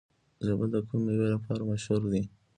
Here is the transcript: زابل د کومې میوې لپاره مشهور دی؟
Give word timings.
زابل 0.45 0.69
د 0.73 0.75
کومې 0.87 1.03
میوې 1.07 1.27
لپاره 1.35 1.61
مشهور 1.71 2.01
دی؟ 2.11 2.23